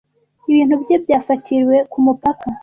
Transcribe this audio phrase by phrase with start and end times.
[0.49, 2.47] ibintu bye byafatiriwe kumupaka